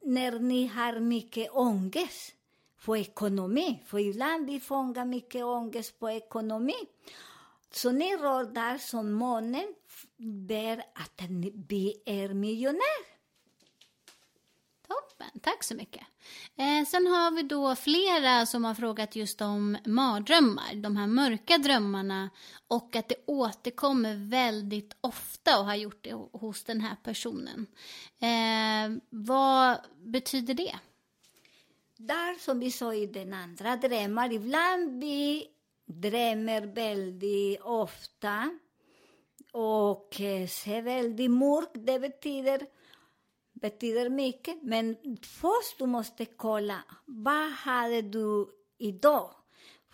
när 0.06 0.40
ni 0.40 0.68
har 0.68 1.00
mycket 1.00 1.52
ångest 1.52 2.34
för 2.78 2.96
ekonomi. 2.96 3.84
För 3.86 4.00
ibland 4.00 4.46
vi 4.46 4.60
fångar 4.60 5.06
mycket 5.06 5.44
ångest 5.44 6.00
på 6.00 6.10
ekonomi. 6.10 6.88
Så 7.72 7.92
ni 7.92 8.18
rör 8.18 8.44
där 8.44 8.78
som 8.78 9.12
månen 9.12 9.76
ber 10.18 10.78
att 10.94 11.30
ni 11.30 12.02
är 12.06 12.34
miljonär. 12.34 13.06
Toppen, 14.88 15.40
tack 15.42 15.64
så 15.64 15.76
mycket. 15.76 16.04
Eh, 16.58 16.86
sen 16.88 17.08
har 17.08 17.32
vi 17.32 17.44
då 17.44 17.76
flera 17.76 18.46
som 18.46 18.66
har 18.66 18.74
frågat 18.74 19.16
just 19.16 19.42
om 19.42 19.78
mardrömmar, 19.86 20.76
de 20.76 20.98
här 20.98 21.08
mörka 21.08 21.58
drömmarna 21.58 22.30
och 22.68 22.96
att 22.96 23.10
det 23.10 23.16
återkommer 23.26 24.30
väldigt 24.30 24.96
ofta 25.02 25.60
och 25.60 25.66
har 25.66 25.76
gjort 25.76 26.04
det 26.04 26.14
hos 26.14 26.64
den 26.64 26.82
här 26.82 26.96
personen. 27.04 27.68
Eh, 28.20 28.98
vad 29.10 29.78
betyder 29.98 30.54
det? 30.54 30.76
Där 31.98 32.40
som 32.40 32.60
vi 32.60 32.72
sa 32.72 32.94
i 32.94 33.06
den 33.06 33.34
andra 33.34 33.76
drömmar, 33.76 34.34
ibland 34.34 35.00
vi 35.00 35.48
drömmer 35.86 36.62
väldigt 36.62 37.62
ofta 37.62 38.50
och 39.52 40.22
eh, 40.22 40.48
ser 40.48 40.82
väldigt 40.82 41.32
mörkt, 41.32 41.72
det 41.74 42.00
betyder, 42.00 42.68
betyder 43.66 44.10
mycket. 44.10 44.64
Men 44.64 44.96
först 45.42 45.78
du 45.80 45.86
måste 45.86 46.26
kolla, 46.26 46.84
vad 47.06 47.52
hade 47.52 48.02
du 48.02 48.48
idag? 48.78 49.32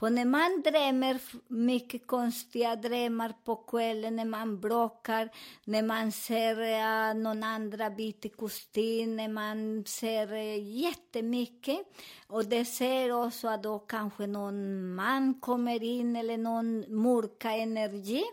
För 0.02 0.10
när 0.10 0.26
man 0.26 0.62
drömmer 0.62 1.20
mycket 1.48 2.08
konstiga 2.08 2.76
drömmar 2.76 3.34
på 3.46 3.56
kvällen, 3.56 4.16
när 4.16 4.26
man 4.26 4.60
bråkar, 4.60 5.30
när 5.66 5.84
man 5.84 6.12
ser 6.12 6.56
uh, 6.60 7.22
någon 7.22 7.44
andra 7.44 7.90
byta 7.90 8.30
kostym, 8.30 9.16
när 9.16 9.28
man 9.28 9.84
ser 9.88 10.34
uh, 10.34 10.60
jättemycket. 10.60 11.80
Och 12.28 12.46
det 12.46 12.66
ser 12.66 13.26
också 13.26 13.48
att 13.48 13.64
då 13.64 13.80
kanske 13.80 14.28
någon 14.28 14.96
man 14.96 15.34
kommer 15.34 15.84
in 15.84 16.16
eller 16.16 16.38
någon 16.38 17.02
mörka 17.02 17.52
energi. 17.52 18.24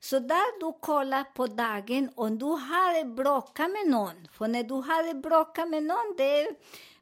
Så 0.00 0.18
där 0.18 0.60
du 0.60 0.78
kollar 0.80 1.24
på 1.24 1.46
dagen 1.46 2.10
om 2.14 2.38
du 2.38 2.46
har 2.46 3.04
bråkat 3.14 3.70
med 3.70 3.90
någon. 3.90 4.28
För 4.32 4.48
när 4.48 4.62
du 4.62 4.74
har 4.74 5.14
bråkat 5.14 5.68
med 5.68 5.82
någon, 5.82 6.14
det 6.16 6.48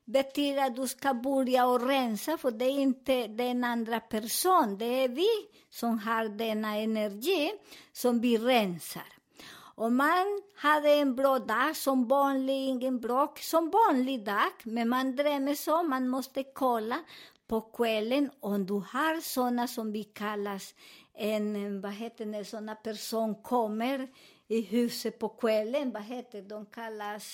betyder 0.07 0.67
att 0.67 0.77
du 0.77 0.89
ska 0.89 1.15
börja 1.15 1.67
och 1.67 1.89
rensa, 1.89 2.39
för 2.39 2.51
det 2.51 2.65
är 2.65 2.79
inte 2.81 3.27
den 3.27 3.65
andra 3.65 4.01
person, 4.01 4.79
det 4.79 5.05
är 5.05 5.09
vi 5.09 5.29
som 5.71 5.99
har 5.99 6.29
denna 6.29 6.77
energi 6.77 7.53
som 7.93 8.21
vi 8.21 8.39
rensar. 8.39 9.07
Om 9.79 9.97
man 9.97 10.43
hade 10.55 10.91
en 10.91 11.17
bra 11.17 11.39
dag, 11.39 11.77
som 11.77 12.09
vanlig, 12.09 12.69
ingen 12.69 13.01
bråk, 13.01 13.39
som 13.39 13.71
vanlig 13.71 14.25
dag, 14.25 14.53
men 14.63 14.89
man 14.89 15.17
drömmer 15.17 15.55
så, 15.55 15.83
man 15.83 16.09
måste 16.09 16.43
kolla 16.43 16.99
på 17.47 17.61
kvällen 17.61 18.31
om 18.41 18.67
du 18.67 18.75
har 18.75 19.21
såna 19.21 19.69
som 19.69 19.93
vi 19.93 20.05
kallas 20.05 20.75
en, 21.15 21.81
vad 21.81 21.93
heter 21.93 22.27
det, 22.27 22.45
såna 22.45 22.75
person 22.75 23.35
kommer 23.43 24.09
i 24.49 24.61
huset 24.61 25.19
på 25.19 25.29
kvällen, 25.29 25.93
vad 25.93 26.03
heter 26.03 26.43
de 26.43 26.67
kallas, 26.67 27.25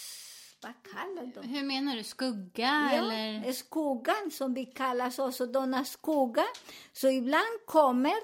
vad 0.63 0.93
kallar 0.93 1.27
de? 1.35 1.49
Hur 1.49 1.65
menar 1.65 1.97
du? 1.97 2.05
Skugga 2.05 2.91
eller? 2.93 3.47
Ja, 3.47 3.53
skuggan 3.53 4.31
som 4.31 4.55
vi 4.55 4.65
kallar 4.65 5.21
också, 5.21 5.47
denna 5.47 5.85
skugga. 5.85 6.45
Så 6.93 7.09
ibland 7.09 7.67
kommer, 7.67 8.15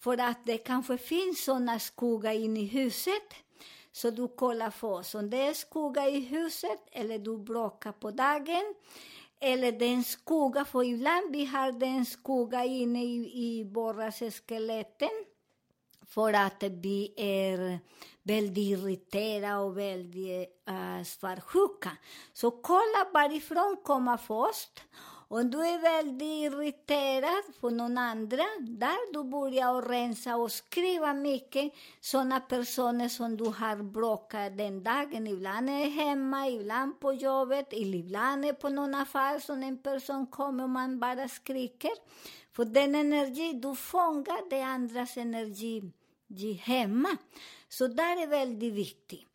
för 0.00 0.18
att 0.20 0.46
det 0.46 0.58
kanske 0.58 0.98
finns 0.98 1.44
sådana 1.44 1.78
skugga 1.78 2.32
inne 2.32 2.60
i 2.60 2.66
huset, 2.66 3.34
så 3.92 4.10
du 4.10 4.28
kollar 4.28 4.70
först 4.70 5.14
om 5.14 5.30
det 5.30 5.36
är 5.36 5.54
skugga 5.54 6.08
i 6.08 6.20
huset 6.20 6.80
eller 6.92 7.18
du 7.18 7.38
bråkar 7.38 7.92
på 7.92 8.10
dagen. 8.10 8.74
Eller 9.40 9.72
den 9.72 10.04
skugga, 10.04 10.64
för 10.64 10.84
ibland 10.84 11.32
vi 11.32 11.44
har 11.44 11.72
den 11.72 12.06
skugga 12.06 12.64
inne 12.64 13.04
i, 13.04 13.30
i 13.34 13.64
våra 13.64 14.12
skeletten 14.12 15.24
för 16.08 16.32
att 16.32 16.62
vi 16.62 17.14
är 17.16 17.78
väldigt 18.22 18.58
irriterade 18.58 19.56
och 19.56 19.78
väldigt 19.78 20.48
uh, 20.70 20.98
eh, 20.98 21.04
svartsjuka. 21.04 21.90
Så 22.32 22.50
kolla 22.50 23.06
varifrån 23.14 23.76
kommer 23.82 24.16
först. 24.16 24.82
Om 25.30 25.50
du 25.50 25.58
är 25.58 25.78
väldigt 25.78 26.52
irriterad 26.52 27.60
på 27.60 27.70
någon 27.70 27.98
andra, 27.98 28.44
där 28.60 29.12
du 29.12 29.24
börjar 29.24 29.82
rensa 29.82 30.36
och 30.36 30.52
skriva 30.52 31.14
mycket 31.14 31.72
sådana 32.00 32.40
personer 32.40 33.08
som 33.08 33.36
du 33.36 33.44
har 33.44 33.76
bråkat 33.76 34.58
den 34.58 34.82
dagen. 34.82 35.26
Ibland 35.26 35.70
är 35.70 35.86
e 35.86 35.88
hemma, 35.88 36.48
ibland 36.48 37.00
på 37.00 37.12
jobbet, 37.12 37.68
ibland 37.72 38.44
är 38.44 38.52
på 38.52 38.68
någon 38.68 38.94
affär 38.94 39.38
som 39.38 39.62
en 39.62 39.82
person 39.82 40.26
kommer 40.26 40.64
och 40.64 40.70
man 40.70 41.00
bara 41.00 41.28
skriker. 41.28 41.92
För 42.58 42.64
den 42.64 42.94
energi 42.94 43.52
du 43.52 43.74
fångar, 43.74 44.50
det 44.50 44.56
är 44.56 44.64
andras 44.64 45.16
energi 45.16 45.82
hemma. 46.62 47.16
Så 47.68 47.86
där 47.86 48.22
är 48.22 48.26
väldigt 48.26 48.74
viktigt. 48.74 49.26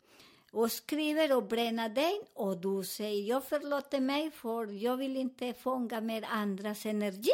Och 0.52 0.72
skriver 0.72 1.36
och 1.36 1.44
bränner 1.44 1.88
dig 1.88 2.20
och 2.34 2.56
du 2.60 2.84
säger 2.84 3.28
jag 3.28 3.44
förlåter 3.44 4.00
mig 4.00 4.30
för 4.30 4.66
jag 4.66 4.96
vill 4.96 5.16
inte 5.16 5.54
fånga 5.54 6.00
mer 6.00 6.24
andras 6.30 6.86
energi. 6.86 7.30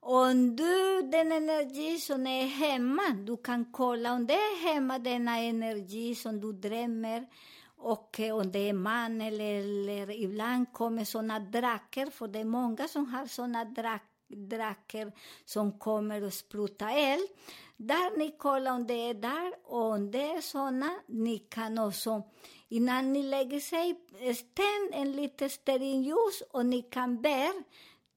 Om 0.00 0.56
du, 0.56 1.02
den 1.02 1.32
energi 1.32 1.98
som 1.98 2.26
är 2.26 2.44
e 2.44 2.46
hemma, 2.46 3.10
du 3.26 3.36
kan 3.36 3.72
kolla 3.72 4.12
om 4.12 4.26
det 4.26 4.34
är 4.34 4.68
e 4.68 4.72
hemma 4.72 4.98
denna 4.98 5.38
energi 5.38 6.14
som 6.14 6.40
du 6.40 6.52
drömmer 6.52 7.26
och 7.76 8.20
om 8.32 8.52
det 8.52 8.58
är 8.58 8.70
e 8.70 8.72
man 8.72 9.20
eller, 9.20 9.60
eller 9.60 10.10
ibland 10.10 10.72
kommer 10.72 11.04
såna 11.04 11.40
drakar, 11.40 12.10
för 12.10 12.28
det 12.28 12.38
är 12.38 12.44
många 12.44 12.88
som 12.88 13.06
har 13.06 13.26
såna 13.26 13.64
drakar 13.64 14.09
draker 14.30 15.12
som 15.44 15.78
kommer 15.78 16.24
och 16.24 16.32
spruta 16.32 16.90
eld. 16.90 17.28
Där 17.76 18.18
ni 18.18 18.30
kollar 18.38 18.72
om 18.72 18.86
det 18.86 19.10
är 19.10 19.14
där 19.14 19.52
och 19.64 19.84
om 19.84 20.10
det 20.10 20.22
är 20.22 20.40
såna, 20.40 20.90
ni 21.06 21.38
kan 21.38 21.78
också 21.78 22.22
innan 22.68 23.12
ni 23.12 23.22
lägger 23.22 23.60
sig, 23.60 23.90
eh, 24.20 24.36
tänd 24.36 24.90
en 24.92 25.12
liten 25.12 25.50
stearinljus 25.50 26.42
och 26.50 26.66
ni 26.66 26.82
kan 26.82 27.22
bära 27.22 27.62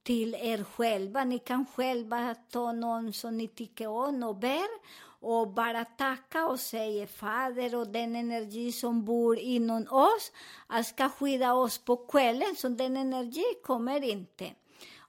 till 0.04 0.36
er 0.36 0.63
själva. 0.63 1.23
Ni 1.23 1.39
kan 1.39 1.65
själva 1.65 2.36
ta 2.49 2.71
någon 2.71 3.13
som 3.13 3.38
ni 3.38 3.47
tycker 3.47 3.88
om 3.88 4.23
och 4.23 4.36
bär 4.36 4.67
och 5.19 5.47
bara 5.47 5.86
tacka 5.86 6.47
och 6.47 6.60
säga 6.60 7.08
Fader 7.08 7.76
och 7.76 7.88
den 7.88 8.15
energi 8.15 8.71
som 8.71 9.06
bor 9.06 9.39
inom 9.39 9.88
oss, 9.89 10.32
ska 10.86 11.10
skydda 11.10 11.54
oss 11.54 11.78
på 11.78 11.97
kvällen, 11.97 12.56
så 12.58 12.69
den 12.69 12.97
energi 12.97 13.45
kommer 13.63 14.04
inte. 14.04 14.52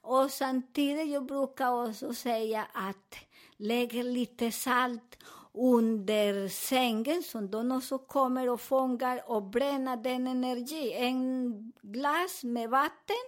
Och 0.07 0.31
samtidigt, 0.31 1.11
jag 1.11 1.25
brukar 1.25 1.89
också 1.89 2.13
säga 2.13 2.67
att 2.73 3.15
lägg 3.57 3.93
lite 3.93 4.51
salt 4.51 5.17
under 5.53 6.47
sängen 6.47 7.23
som 7.23 7.51
de 7.51 7.71
också 7.71 7.97
kommer 7.97 8.49
och 8.49 8.61
fångar 8.61 9.21
och 9.31 9.43
bränner 9.43 9.97
den 9.97 10.27
energi. 10.27 10.93
En 10.93 11.73
glas 11.81 12.43
med 12.43 12.69
vatten 12.69 13.25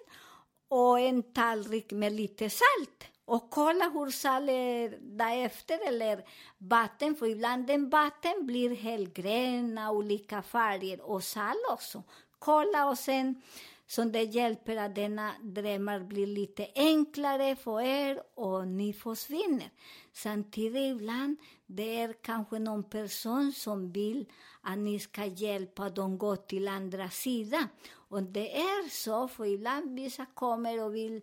och 0.68 1.00
en 1.00 1.24
tallrik 1.24 1.92
med 1.92 2.14
lite 2.14 2.50
salt. 2.50 3.04
Och 3.26 3.50
kolla 3.50 3.90
hur 3.90 4.12
salt 4.12 4.50
är 4.50 4.98
därefter, 5.02 5.88
eller 5.88 6.24
vatten, 6.58 7.16
för 7.16 7.26
ibland 7.26 7.68
den 7.68 7.90
vatten 7.90 8.46
blir 8.46 8.76
helgröna, 8.76 9.92
olika 9.92 10.42
färger, 10.42 11.02
och 11.02 11.24
salt 11.24 11.66
också. 11.70 12.04
Kolla 12.40 12.90
och 12.90 12.98
sen 12.98 13.42
så 13.88 14.04
det 14.04 14.24
hjälper 14.24 14.78
att 14.78 14.96
denna 14.96 15.32
drömmar 15.42 16.00
blir 16.00 16.28
lite 16.28 16.68
enklare 16.76 17.56
för 17.56 17.82
er 17.82 18.22
och 18.36 18.68
ni 18.68 18.94
försvinner. 18.94 19.70
Samtidigt 20.14 20.96
ibland, 20.96 21.38
det 21.66 22.02
är 22.02 22.14
kanske 22.14 22.60
någon 22.60 22.84
person 22.84 23.54
som 23.54 23.92
vill 23.92 24.26
att 24.62 24.78
ni 24.78 25.00
ska 25.00 25.26
hjälpa 25.26 25.90
dem 25.90 26.18
gå 26.18 26.36
till 26.36 26.68
andra 26.68 27.10
sidan. 27.10 27.68
Och 28.10 28.24
det 28.24 28.58
är 28.58 28.90
så, 28.90 29.28
för 29.28 29.46
ibland 29.46 29.96
vissa 29.96 30.26
kommer 30.26 30.84
och 30.84 30.96
vill 30.96 31.22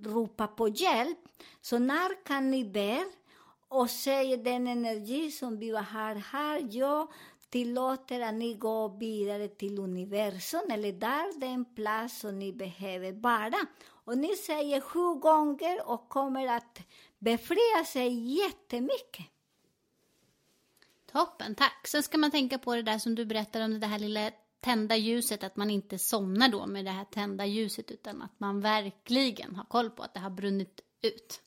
ropa 0.00 0.46
på 0.46 0.68
hjälp. 0.68 1.18
Så 1.60 1.78
när 1.78 2.24
kan 2.24 2.50
ni 2.50 2.64
be 2.64 3.04
och 3.68 3.90
säga 3.90 4.36
den 4.36 4.66
energi 4.66 5.30
som 5.30 5.58
vi 5.58 5.70
har 5.70 6.14
här, 6.14 6.68
jag 6.70 7.08
tillåter 7.54 8.20
att 8.20 8.34
ni 8.34 8.54
går 8.54 8.98
vidare 8.98 9.48
till 9.48 9.78
universum 9.78 10.60
eller 10.70 10.92
där 10.92 11.40
den 11.40 11.64
plats 11.64 12.20
som 12.20 12.38
ni 12.38 12.52
behöver 12.52 13.12
vara. 13.12 13.66
Och 13.86 14.18
ni 14.18 14.36
säger 14.36 14.80
sju 14.80 15.16
e 15.16 15.20
gånger 15.20 15.88
och 15.88 16.08
kommer 16.08 16.46
att 16.46 16.80
befria 17.18 17.84
sig 17.86 18.38
jättemycket. 18.38 19.26
Toppen, 21.12 21.54
tack. 21.54 21.86
Sen 21.86 22.02
ska 22.02 22.18
man 22.18 22.30
tänka 22.30 22.58
på 22.58 22.74
det 22.74 22.82
där 22.82 22.98
som 22.98 23.14
du 23.14 23.24
berättade 23.24 23.64
om 23.64 23.80
det 23.80 23.86
här 23.86 23.98
lilla 23.98 24.30
tända 24.60 24.96
ljuset, 24.96 25.44
att 25.44 25.56
man 25.56 25.70
inte 25.70 25.98
somnar 25.98 26.48
då 26.48 26.66
med 26.66 26.84
det 26.84 26.90
här 26.90 27.04
tända 27.04 27.46
ljuset 27.46 27.90
utan 27.90 28.22
att 28.22 28.40
man 28.40 28.60
verkligen 28.60 29.56
har 29.56 29.64
koll 29.64 29.90
på 29.90 30.02
att 30.02 30.14
det 30.14 30.20
har 30.20 30.30
brunnit 30.30 30.80
ut. 31.02 31.43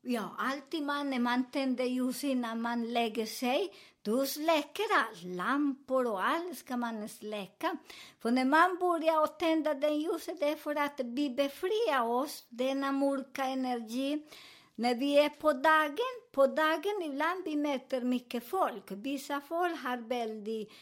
Ja, 0.00 0.34
alltid 0.38 0.82
man, 0.82 1.10
när 1.10 1.18
man 1.18 1.50
tänder 1.50 1.84
ljus 1.84 2.24
innan 2.24 2.62
man 2.62 2.92
lägger 2.92 3.26
sig, 3.26 3.72
då 4.02 4.26
släcker 4.26 4.84
allt. 4.94 5.22
Lampor 5.22 6.06
och 6.06 6.24
allt 6.24 6.58
ska 6.58 6.76
man 6.76 7.08
släcka. 7.08 7.76
För 8.20 8.30
när 8.30 8.44
man 8.44 8.76
börjar 8.80 9.24
att 9.24 9.38
tända 9.38 9.74
det 9.74 9.88
ljuset, 9.88 10.40
det 10.40 10.48
är 10.48 10.56
för 10.56 10.74
att 10.74 11.00
vi 11.04 11.30
befriar 11.30 12.02
oss, 12.02 12.46
denna 12.48 12.92
mörka 12.92 13.44
energi. 13.44 14.26
När 14.74 14.94
vi 14.94 15.18
är 15.18 15.28
på 15.28 15.52
dagen, 15.52 16.14
på 16.32 16.46
dagen 16.46 17.02
ibland 17.04 17.44
vi 17.44 17.56
möter 17.56 18.00
mycket 18.00 18.48
folk. 18.48 18.84
Vissa 18.90 19.40
folk 19.40 19.82
har 19.82 19.96
väldigt 19.96 20.72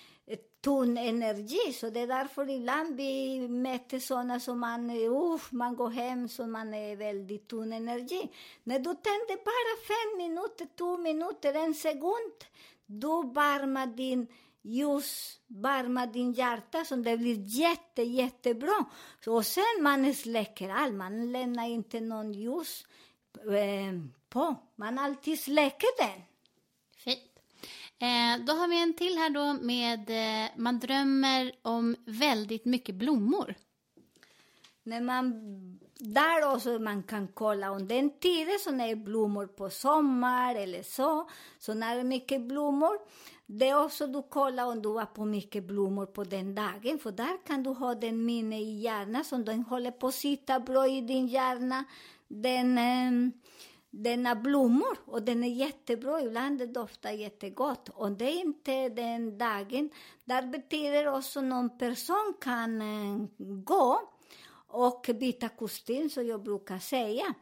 tunn 0.67 0.99
energi, 0.99 1.73
så 1.73 1.91
det 1.91 2.01
är 2.01 2.07
därför 2.07 2.51
ibland 2.51 2.97
vi 2.97 3.49
möter 3.49 3.99
sådana 3.99 4.41
som 4.41 4.61
man, 4.61 4.91
uff, 4.91 5.53
man 5.53 5.77
går 5.77 5.91
hem 5.91 6.29
så 6.29 6.47
man 6.47 6.75
är 6.75 6.97
väldigt 6.97 7.49
tunn 7.49 7.73
energi. 7.73 8.31
När 8.65 8.79
du 8.79 8.85
tänder 8.95 9.37
bara 9.45 9.77
fem 9.87 10.19
minuter, 10.19 10.69
två 10.79 10.97
minuter, 10.97 11.55
en 11.55 11.75
sekund, 11.75 12.45
du 12.87 13.23
varmar 13.35 13.87
din 13.87 14.27
ljus, 14.63 15.41
varmar 15.47 16.07
din 16.07 16.33
hjärta 16.33 16.85
så 16.85 16.97
det 16.97 17.17
blir 17.17 17.61
jätte, 17.61 18.03
jättebra. 18.03 18.85
Och 19.27 19.47
sen 19.47 19.83
man 19.83 20.15
släcker 20.15 20.71
allt, 20.71 20.95
man 20.95 21.33
lämnar 21.33 21.69
inte 21.69 22.01
någon 22.01 22.33
ljus 22.33 22.87
eh, 23.35 23.93
på, 24.29 24.57
man 24.77 24.99
alltid 24.99 25.41
släcker 25.41 26.07
den. 26.07 26.23
Fint. 26.97 27.36
Eh, 27.99 28.45
då 28.45 28.53
har 28.53 28.69
vi 28.69 28.83
en 28.83 28.95
till 28.95 29.19
här 29.19 29.31
då 29.31 29.65
med 29.65 30.11
eh, 30.11 30.51
man 30.57 30.79
drömmer 30.79 31.53
om 31.63 31.97
väldigt 32.07 32.65
mycket 32.65 32.95
blommor. 32.95 33.55
När 34.83 35.01
man, 35.01 35.33
där 35.99 36.55
också 36.55 36.79
man 36.79 37.03
kan 37.03 37.29
kolla 37.29 37.71
om 37.71 37.89
den 37.89 38.19
tiden 38.19 38.59
som 38.65 38.81
är 38.81 38.97
blommor 38.97 39.47
på 39.47 39.71
sommar 39.71 40.55
eller 40.55 40.83
så, 40.83 41.29
så 41.59 41.75
när 41.75 41.95
det 41.95 42.01
är 42.01 42.05
mycket 42.05 42.43
blommor, 42.43 42.99
det 43.47 43.69
är 43.69 43.85
också 43.85 44.07
du 44.07 44.23
kollar 44.23 44.67
om 44.67 44.83
du 44.83 44.89
har 44.89 45.07
på 45.07 45.25
mycket 45.25 45.65
blommor 45.65 46.07
på 46.07 46.25
den 46.25 46.55
dagen, 46.55 46.99
för 46.99 47.13
där 47.13 47.47
kan 47.47 47.63
du 47.63 47.71
ha 47.71 47.95
den 47.95 48.25
minne 48.25 48.61
i 48.61 48.81
hjärnan 48.81 49.25
som 49.25 49.45
den 49.45 49.63
håller 49.63 49.91
på 49.91 50.07
att 50.07 50.15
sitta 50.15 50.61
bra 50.61 50.89
i 50.89 51.01
din 51.01 51.27
hjärna. 51.27 51.85
Den, 52.29 52.79
eh, 52.79 53.33
denna 54.03 54.35
blommor 54.35 54.99
och 55.05 55.23
den 55.23 55.45
är 55.45 55.49
jättebra, 55.49 56.21
ibland 56.21 56.69
doftar 56.69 57.11
jättegott. 57.11 57.89
Och 57.89 58.13
det 58.13 58.25
är 58.25 58.41
inte 58.41 58.89
den 58.89 59.39
dagen, 59.39 59.91
där 60.25 60.47
betyder 60.47 61.15
också 61.15 61.41
någon 61.41 61.79
person 61.79 62.35
kan 62.41 62.83
eh, 62.83 63.27
gå 63.39 64.01
och 64.69 65.07
byta 65.21 65.49
kostym, 65.49 66.11
som 66.11 66.27
jag 66.27 66.43
brukar 66.43 66.79
säga. 66.79 67.35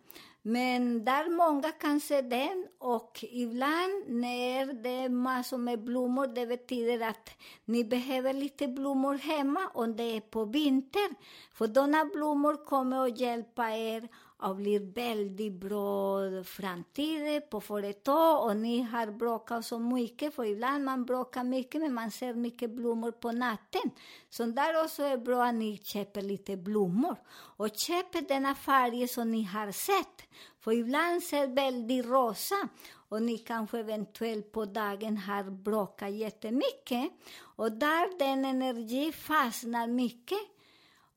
Men 0.47 1.05
där 1.05 1.31
många 1.31 1.73
kan 1.73 2.01
se 2.01 2.23
den 2.23 2.67
och 2.79 3.25
ibland 3.31 4.05
när 4.09 4.73
det 4.73 4.89
är 4.89 5.09
massor 5.09 5.59
med 5.59 5.85
blommor, 5.85 6.27
det 6.27 6.47
betyder 6.47 7.09
att 7.09 7.31
ni 7.65 7.85
behöver 7.85 8.33
lite 8.33 8.69
blommor 8.69 9.15
hemma 9.15 9.71
om 9.75 9.97
det 9.97 10.17
är 10.17 10.21
på 10.21 10.45
vinter. 10.45 11.15
För 11.53 11.67
sådana 11.67 12.05
blommor 12.05 12.65
kommer 12.65 13.07
att 13.07 13.21
hjälpa 13.21 13.71
er 13.71 14.09
och 14.43 14.57
blir 14.57 14.81
väldigt 14.81 15.53
bra 15.53 16.21
framtid 16.45 17.51
på 17.51 17.61
företag 17.61 18.45
och 18.45 18.57
ni 18.57 18.83
har 18.83 19.07
bråkat 19.07 19.65
så 19.67 19.79
mycket, 19.79 20.35
för 20.35 20.45
ibland 20.45 20.85
man 20.85 21.05
bråkar 21.05 21.45
mycket 21.45 21.81
men 21.81 21.95
man 21.95 22.11
ser 22.11 22.35
mycket 22.35 22.71
blommor 22.71 23.13
på 23.13 23.33
natten. 23.33 23.91
Så 24.31 24.45
där 24.45 24.85
också 24.85 25.03
är 25.03 25.17
bra 25.17 25.45
att 25.45 25.55
ni 25.55 25.79
köper 25.79 26.23
lite 26.23 26.57
blommor. 26.57 27.17
Och 27.57 27.69
köper 27.77 28.29
denna 28.29 28.55
färg 28.55 29.09
som 29.09 29.31
ni 29.31 29.43
har 29.43 29.73
sett, 29.73 30.29
för 30.61 30.73
ibland 30.73 31.23
ser 31.23 31.47
väldigt 31.47 32.07
rosa 32.07 32.69
och 33.09 33.23
ni 33.23 33.39
kanske 33.39 33.79
eventuellt 33.79 34.53
på 34.53 34.65
dagen 34.65 35.17
har 35.17 35.45
bråkat 35.45 36.13
jättemycket. 36.13 37.13
Och 37.57 37.73
där 37.73 38.19
den 38.19 38.45
energi 38.45 39.13
fastnar 39.13 39.87
mycket 39.87 40.39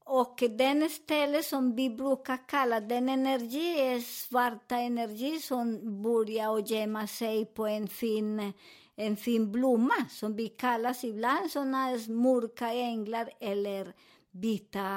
och 0.08 0.44
den 0.50 0.90
ställe 0.90 1.44
som 1.44 1.76
vi 1.76 1.90
brukar 1.90 2.48
kalla 2.48 2.80
den 2.80 3.10
energi 3.10 3.80
är 3.80 4.00
svarta 4.00 4.76
energi 4.76 5.40
som 5.40 5.80
börjar 6.02 6.50
och 6.50 6.62
gömma 6.62 7.08
sig 7.08 7.46
på 7.46 7.68
en 7.68 7.88
fin, 7.88 8.54
en 8.96 9.18
fin 9.18 9.52
blomma 9.52 10.06
som 10.10 10.36
vi 10.36 10.48
kallar 10.48 11.06
ibland 11.06 11.52
såna 11.52 11.90
mörka 12.08 12.74
änglar 12.74 13.30
eller 13.40 13.94
vita 14.32 14.88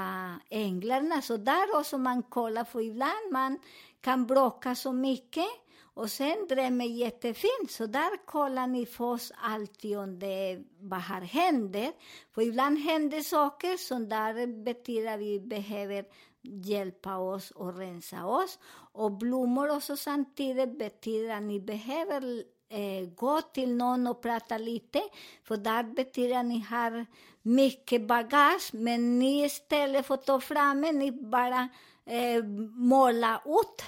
änglarna. 0.51 1.23
Så 1.23 1.37
där 1.37 1.79
också 1.79 1.99
man 1.99 2.23
kollar, 2.23 2.65
för 2.65 2.81
ibland 2.81 3.33
man 3.33 3.59
kan 4.01 4.27
bråka 4.27 4.75
så 4.75 4.93
mycket 4.93 5.49
och 5.95 6.11
sen 6.11 6.47
drömmer 6.49 6.85
jättefint, 6.85 7.71
så 7.71 7.87
där 7.87 8.27
kollar 8.27 8.67
ni 8.67 8.87
först 8.87 9.33
alltid 9.43 9.99
om 9.99 10.19
det 10.19 10.59
vad 10.81 11.01
har 11.01 11.21
händer. 11.21 11.93
För 12.35 12.43
ibland 12.43 12.79
händer 12.79 13.21
saker 13.21 13.77
som 13.77 14.09
där 14.09 14.65
betyder 14.65 15.15
att 15.15 15.21
vi 15.21 15.41
behöver 15.41 16.05
hjälpa 16.43 17.17
oss 17.17 17.51
och 17.51 17.79
rensa 17.79 18.27
oss. 18.27 18.59
Och 18.93 19.13
blommor 19.13 19.77
också 19.77 19.97
samtidigt 19.97 20.79
betyder 20.79 21.37
att 21.37 21.43
ni 21.43 21.61
behöver 21.61 22.45
eh, 22.69 23.09
gå 23.15 23.41
till 23.41 23.77
någon 23.77 24.07
och 24.07 24.23
prata 24.23 24.59
lite, 24.59 25.03
för 25.45 25.57
där 25.57 25.83
betyder 25.83 26.39
att 26.39 26.47
ni 26.47 26.61
har 26.61 27.07
mycket 27.43 28.07
bagage, 28.07 28.71
men 28.73 29.19
ni 29.19 29.45
istället 29.45 30.07
för 30.07 30.15
att 30.15 30.27
ta 30.27 30.41
fram 30.41 30.81
det, 30.81 30.93
ni 30.93 31.13
bara 31.13 31.69
eh, 32.07 32.45
måla 32.75 33.43
ut 33.47 33.85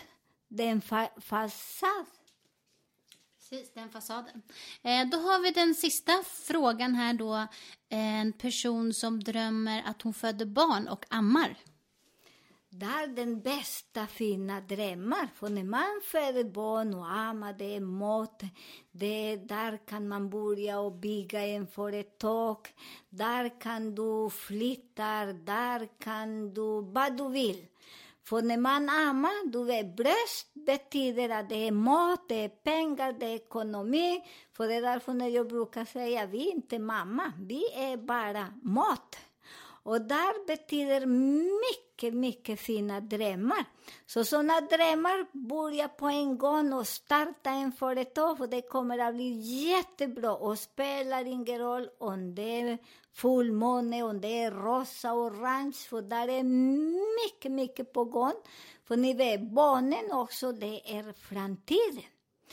den 0.57 0.81
fa 0.81 1.09
fasad. 1.21 2.07
Precis, 3.38 3.73
den 3.75 3.91
fasaden. 3.91 4.43
Eh, 4.83 5.09
då 5.09 5.19
har 5.19 5.43
vi 5.43 5.51
den 5.51 5.75
sista 5.75 6.12
frågan 6.25 6.95
här 6.95 7.15
då. 7.15 7.47
En 7.88 8.33
person 8.33 8.95
som 8.95 9.25
drömmer 9.25 9.83
att 9.87 10.03
hon 10.03 10.15
föder 10.15 10.47
barn 10.47 10.88
och 10.88 11.05
ammar. 11.09 11.57
Det 12.71 12.87
är 12.87 13.07
den 13.07 13.41
bästa 13.41 14.07
fina 14.07 14.61
drömmar. 14.61 15.29
För 15.35 15.49
när 15.49 15.65
man 15.65 16.01
föder 16.05 16.45
barn 16.45 16.95
och 16.95 17.11
ammar, 17.11 17.53
det 17.53 17.77
är 17.77 17.81
mat. 17.81 18.43
Det, 18.91 19.37
där 19.37 19.87
kan 19.87 20.09
man 20.09 20.31
börja 20.31 20.81
och 20.81 20.93
bygga 20.93 21.47
en 21.47 21.67
företag. 21.67 22.59
Där 23.09 23.61
kan 23.61 23.95
du 23.95 24.31
flytta, 24.31 25.25
där 25.27 25.88
kan 25.99 26.55
du 26.55 26.83
vad 26.83 27.17
du 27.17 27.29
vill. 27.29 27.67
För 28.25 28.43
när 28.43 28.57
man 28.57 28.89
ammar, 28.89 29.51
du 29.53 29.65
vet, 29.65 29.97
bröst 29.97 30.55
betyder 30.55 31.29
att 31.29 31.49
det 31.49 31.67
är 31.67 31.73
mat, 31.73 32.29
det 32.29 32.45
är 32.45 32.49
pengar, 32.49 33.13
det 33.13 33.27
är 33.27 33.35
ekonomi. 33.35 34.23
För 34.57 34.69
det 34.69 34.75
är 34.75 34.83
därför 34.83 35.13
när 35.13 35.29
jag 35.29 35.49
brukar 35.49 35.85
säga, 35.85 36.27
vi 36.27 36.49
är 36.49 36.53
inte 36.55 36.79
mamma, 36.79 37.33
vi 37.39 37.65
är 37.75 37.97
bara 37.97 38.47
mat. 38.63 39.17
Och 39.85 40.01
där 40.01 40.47
betyder 40.47 41.07
mycket, 41.07 42.14
mycket 42.14 42.61
fina 42.61 43.01
drömmar. 43.01 43.64
Så 44.07 44.25
sådana 44.25 44.61
drömmar 44.61 45.47
börjar 45.49 45.88
på 45.88 46.07
en 46.07 46.38
gång 46.38 46.73
och 46.73 46.88
starta 46.88 47.51
en 47.51 47.73
företag, 47.73 48.40
och 48.40 48.49
det 48.49 48.62
kommer 48.62 48.99
att 48.99 49.14
bli 49.14 49.31
jättebra. 49.68 50.35
Och 50.35 50.59
spelar 50.59 51.25
ingen 51.25 51.59
roll 51.59 51.88
om 51.99 52.35
det 52.35 52.61
är 52.61 52.79
fullmåne, 53.14 54.03
om 54.03 54.21
det 54.21 54.42
är 54.42 54.51
rosa 54.51 55.12
och 55.12 55.23
orange, 55.23 55.73
för 55.73 56.03
där 56.03 56.29
är 56.29 56.42
mycket, 56.42 57.53
mycket 57.53 57.92
på 57.92 58.05
gång. 58.05 58.35
För 58.85 58.97
ni 58.97 59.14
vet, 59.14 59.40
barnen 59.40 60.12
också, 60.12 60.53
det 60.53 60.97
är 60.97 61.12
framtiden. 61.12 62.05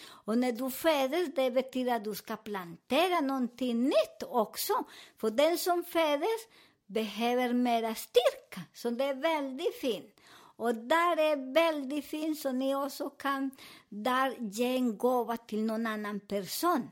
Och 0.08 0.38
när 0.38 0.52
du 0.52 0.72
föds, 0.72 1.36
det 1.36 1.52
betyder 1.52 1.96
att 1.96 2.04
du 2.04 2.16
ska 2.16 2.36
plantera 2.36 3.22
någonting 3.22 3.84
nytt 3.84 4.24
också. 4.28 4.74
För 5.18 5.30
den 5.30 5.58
som 5.58 5.84
föds 5.84 6.48
behöver 6.90 7.54
mera 7.54 7.96
styrka, 7.96 8.62
så 8.74 8.90
det 8.90 9.04
är 9.04 9.14
väldigt 9.14 9.76
fint. 9.76 10.16
Och 10.56 10.76
där 10.76 11.18
är 11.18 11.54
väldigt 11.54 12.06
fint, 12.06 12.40
så 12.40 12.52
ni 12.52 12.76
också 12.76 13.10
kan 13.10 13.52
där 13.90 14.36
ge 14.40 14.76
en 14.76 14.98
gåva 14.98 15.38
till 15.38 15.64
någon 15.64 15.88
annan 15.88 16.20
person 16.20 16.90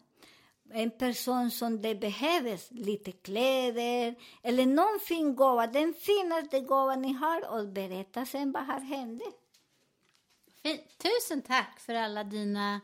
en 0.74 0.92
person 0.92 1.52
som 1.52 1.82
det 1.82 1.96
behövs, 1.96 2.68
lite 2.72 3.12
kläder 3.12 4.16
eller 4.44 4.66
någon 4.66 5.00
fin 5.00 5.36
gåva, 5.36 5.68
den 5.68 5.94
finaste 5.94 6.60
gåvan 6.60 7.02
ni 7.02 7.14
har 7.14 7.50
och 7.50 7.68
berätta 7.68 8.26
sen 8.26 8.52
vad 8.52 8.66
har 8.66 8.80
hänt. 8.80 9.24
Fint. 10.64 10.82
Tusen 10.98 11.42
tack 11.42 11.80
för 11.80 11.94
alla 11.94 12.24
dina 12.24 12.82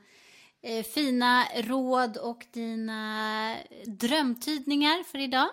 eh, 0.61 0.83
fina 0.83 1.45
råd 1.55 2.17
och 2.17 2.45
dina 2.51 3.51
eh, 3.57 3.87
drömtydningar 3.87 5.03
för 5.03 5.19
idag. 5.19 5.49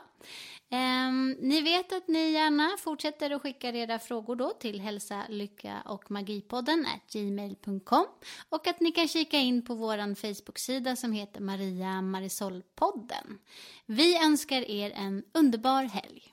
Um, 0.73 1.37
ni 1.41 1.61
vet 1.61 1.93
att 1.93 2.09
ni 2.09 2.31
gärna 2.31 2.77
fortsätter 2.79 3.31
att 3.31 3.43
skicka 3.43 3.69
era 3.69 3.99
frågor 3.99 4.37
då 4.37 4.51
till 4.51 4.81
hälsa, 4.81 5.23
lycka 5.29 5.83
och 5.87 6.11
magipodden 6.11 6.87
gmail.com 7.13 8.07
och 8.49 8.67
att 8.67 8.81
ni 8.81 8.93
kan 8.93 9.09
kika 9.09 9.39
in 9.39 9.65
på 9.65 9.75
vår 9.75 10.15
Facebook-sida 10.15 10.97
som 10.97 11.13
heter 11.13 11.41
Maria 11.41 12.01
Marisol-podden. 12.03 13.39
Vi 13.87 14.25
önskar 14.25 14.71
er 14.71 14.91
en 14.91 15.25
underbar 15.33 15.83
helg. 15.83 16.33